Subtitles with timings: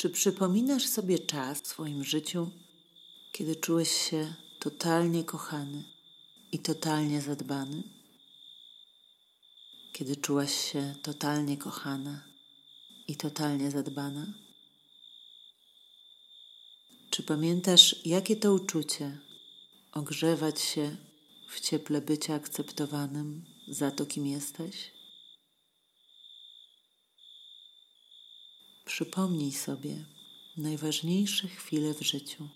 [0.00, 2.50] Czy przypominasz sobie czas w swoim życiu,
[3.32, 5.84] kiedy czułeś się totalnie kochany
[6.52, 7.82] i totalnie zadbany?
[9.92, 12.24] Kiedy czułaś się totalnie kochana
[13.08, 14.26] i totalnie zadbana?
[17.10, 19.18] Czy pamiętasz, jakie to uczucie
[19.92, 20.96] ogrzewać się
[21.48, 24.99] w cieple bycia akceptowanym za to, kim jesteś?
[28.90, 30.04] Przypomnij sobie
[30.56, 32.48] najważniejsze chwile w życiu,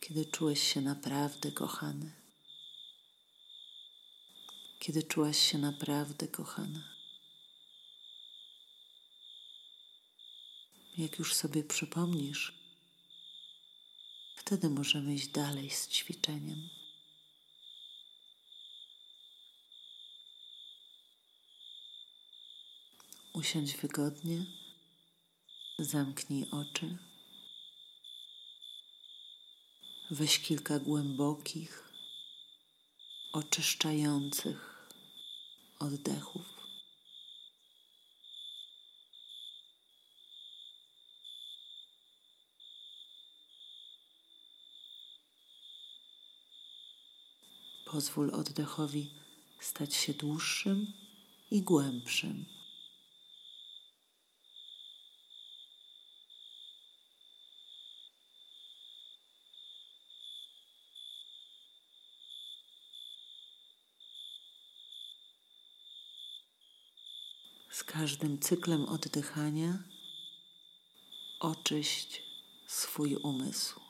[0.00, 2.12] kiedy czułeś się naprawdę kochany,
[4.78, 6.94] kiedy czułaś się naprawdę kochana.
[10.98, 12.54] Jak już sobie przypomnisz,
[14.36, 16.68] wtedy możemy iść dalej z ćwiczeniem.
[23.32, 24.59] Usiądź wygodnie,
[25.84, 26.98] zamknij oczy.
[30.10, 31.92] Weź kilka głębokich,
[33.32, 34.88] oczyszczających
[35.78, 36.60] oddechów.
[47.84, 49.10] Pozwól oddechowi
[49.60, 50.92] stać się dłuższym
[51.50, 52.59] i głębszym.
[67.70, 69.78] Z każdym cyklem oddychania
[71.40, 72.22] oczyść
[72.66, 73.80] swój umysł.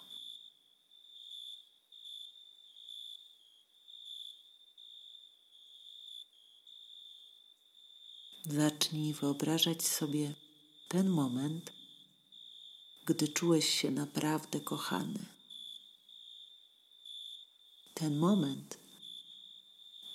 [8.45, 10.35] Zacznij wyobrażać sobie
[10.89, 11.73] ten moment,
[13.07, 15.27] gdy czułeś się naprawdę kochany.
[17.95, 18.79] Ten moment,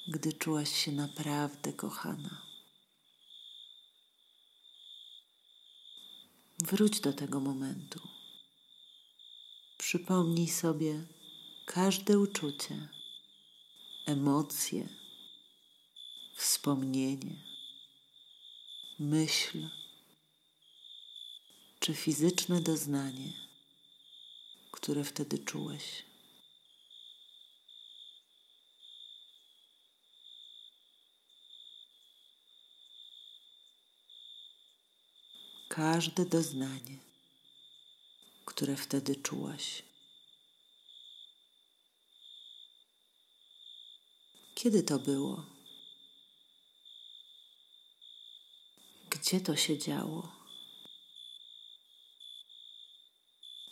[0.08, 2.45] gdy czułaś się naprawdę kochana.
[6.60, 8.00] Wróć do tego momentu.
[9.78, 11.06] Przypomnij sobie
[11.66, 12.88] każde uczucie,
[14.06, 14.90] emocje,
[16.36, 17.36] wspomnienie,
[19.00, 19.70] myśl
[21.80, 23.34] czy fizyczne doznanie,
[24.72, 26.04] które wtedy czułeś.
[35.76, 36.98] Każde doznanie,
[38.46, 39.84] które wtedy czułaś.
[44.56, 45.46] Kiedy to było?
[49.10, 50.32] Gdzie to się działo?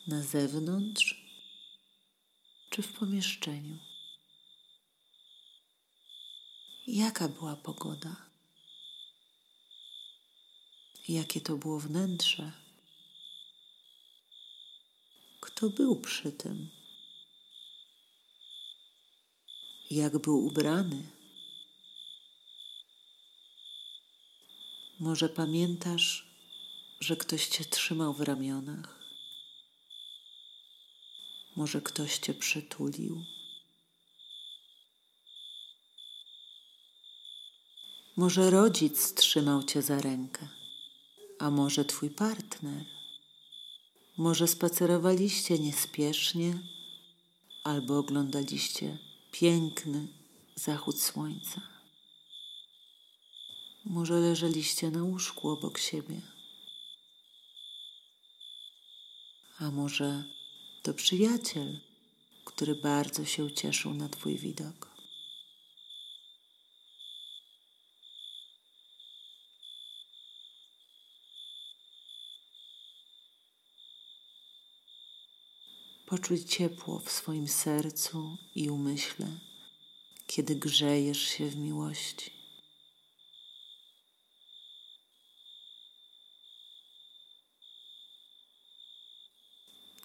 [0.08, 1.26] Na zewnątrz
[2.70, 3.78] czy w pomieszczeniu?
[6.88, 8.33] Jaka była pogoda?
[11.14, 12.52] Jakie to było wnętrze.
[15.40, 16.70] Kto był przy tym?
[19.92, 21.10] Jak był ubrany?
[25.00, 26.28] Może pamiętasz,
[27.00, 29.00] że ktoś cię trzymał w ramionach?
[31.56, 33.26] Może ktoś cię przytulił?
[38.18, 40.63] Może rodzic trzymał cię za rękę?
[41.44, 42.86] A może twój partner.
[44.18, 46.60] Może spacerowaliście niespiesznie
[47.64, 48.98] albo oglądaliście
[49.32, 50.08] piękny
[50.56, 51.62] zachód słońca.
[53.86, 56.22] Może leżeliście na łóżku obok siebie.
[59.60, 60.24] A może
[60.84, 61.80] to przyjaciel,
[62.46, 64.93] który bardzo się ucieszył na Twój widok.
[76.24, 79.28] Poczuć ciepło w swoim sercu i umyśle,
[80.28, 82.32] kiedy grzejesz się w miłości.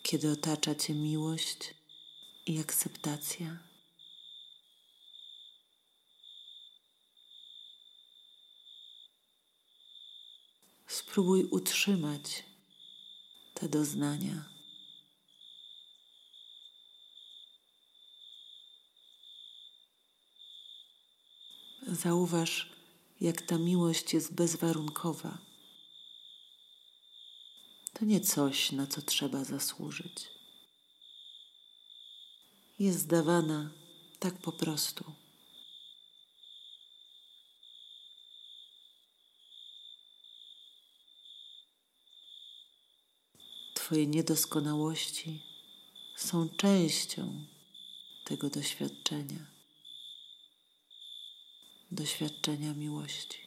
[0.03, 1.75] Kiedy otacza Cię miłość
[2.47, 3.59] i akceptacja.
[10.87, 12.45] Spróbuj utrzymać
[13.55, 14.58] te doznania.
[22.03, 22.73] Zauważ,
[23.21, 25.39] jak ta miłość jest bezwarunkowa.
[27.93, 30.29] to nie coś, na co trzeba zasłużyć.
[32.79, 33.71] Jest dawana
[34.19, 35.05] tak po prostu.
[43.75, 45.43] Twoje niedoskonałości
[46.17, 47.45] są częścią
[48.25, 49.58] tego doświadczenia,
[51.91, 53.39] doświadczenia miłości.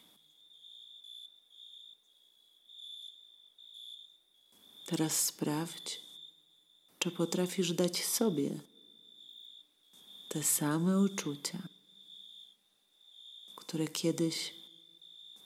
[4.86, 6.00] Teraz sprawdź,
[6.98, 8.60] czy potrafisz dać sobie
[10.28, 11.68] te same uczucia,
[13.56, 14.54] które kiedyś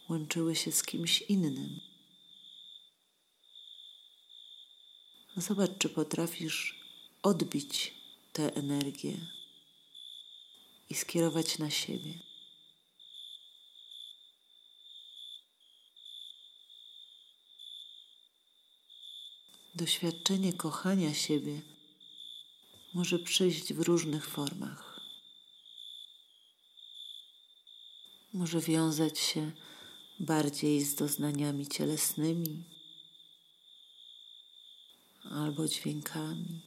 [0.09, 1.81] łączyły się z kimś innym.
[5.37, 6.81] Zobacz, czy potrafisz
[7.23, 7.95] odbić
[8.33, 9.17] tę energię
[10.91, 12.26] i skierować na siebie.
[19.77, 21.63] Doświadczenie kochania siebie
[22.95, 25.01] może przyjść w różnych formach.
[28.33, 29.53] Może wiązać się
[30.21, 32.65] bardziej z doznaniami cielesnymi
[35.31, 36.61] albo dźwiękami,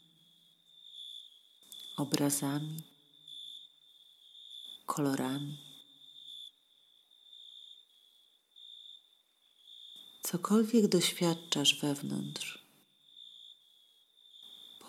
[1.97, 2.81] obrazami,
[4.85, 5.57] kolorami.
[10.23, 12.68] Cokolwiek doświadczasz wewnątrz,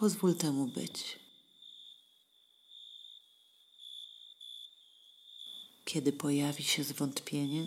[0.00, 1.18] pozwól temu być.
[5.84, 7.66] Kiedy pojawi się zwątpienie,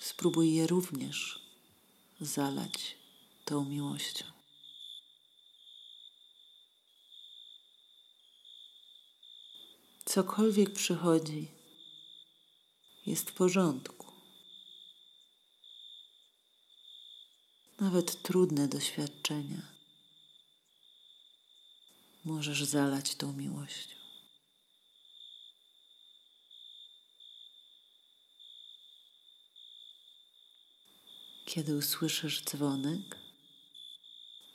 [0.00, 1.40] spróbuj je również
[2.20, 2.96] zalać
[3.44, 4.24] tą miłością.
[10.04, 11.48] Cokolwiek przychodzi,
[13.06, 14.12] jest w porządku.
[17.80, 19.75] Nawet trudne doświadczenia
[22.26, 23.96] możesz zalać tą miłością.
[31.44, 33.18] Kiedy usłyszysz dzwonek,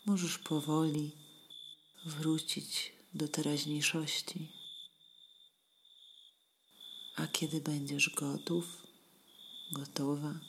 [0.06, 1.12] możesz powoli
[2.06, 4.48] wrócić do teraźniejszości.
[7.16, 8.88] A kiedy będziesz gotów,
[9.72, 10.40] gotowa,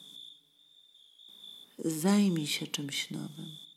[1.78, 3.71] zajmij się czymś nowym.